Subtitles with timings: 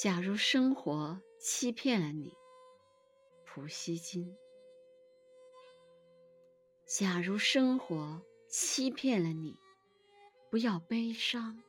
[0.00, 2.32] 假如生活欺骗了你，
[3.44, 4.38] 普希金。
[6.86, 9.56] 假如生活欺骗了你，
[10.52, 11.60] 不要悲伤，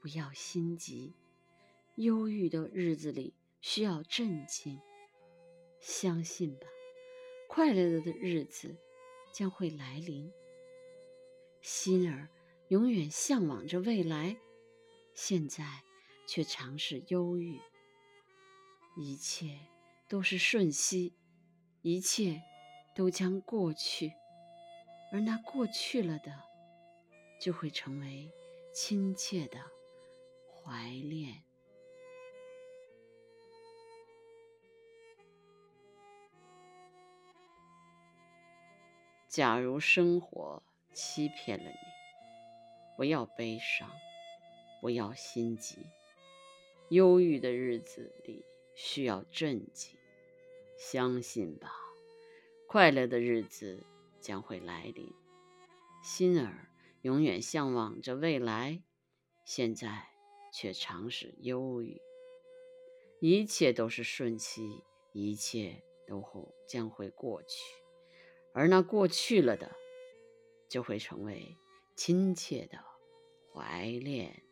[0.00, 1.12] 不要心急。
[1.96, 4.80] 忧郁的日子里需要镇静，
[5.80, 6.68] 相信吧，
[7.48, 8.76] 快乐的日子
[9.32, 10.32] 将会来临。
[11.60, 12.28] 心儿
[12.68, 14.36] 永远向往着未来，
[15.14, 15.82] 现在。
[16.26, 17.60] 却常是忧郁，
[18.96, 19.58] 一切
[20.08, 21.14] 都是瞬息，
[21.82, 22.42] 一切
[22.94, 24.12] 都将过去，
[25.12, 26.32] 而那过去了的，
[27.40, 28.30] 就会成为
[28.74, 29.60] 亲切的
[30.50, 31.42] 怀恋。
[39.28, 40.62] 假如生活
[40.94, 41.76] 欺骗了你，
[42.96, 43.90] 不要悲伤，
[44.80, 45.86] 不要心急。
[46.90, 49.98] 忧郁的日子里需要镇静，
[50.78, 51.72] 相信吧，
[52.68, 53.84] 快乐的日子
[54.20, 55.12] 将会来临。
[56.04, 56.70] 心儿
[57.02, 58.84] 永远向往着未来，
[59.44, 60.10] 现在
[60.52, 62.00] 却常是忧郁。
[63.18, 67.74] 一切都是瞬息，一切都会将会过去，
[68.52, 69.74] 而那过去了的，
[70.68, 71.56] 就会成为
[71.96, 72.78] 亲切的
[73.52, 74.45] 怀恋。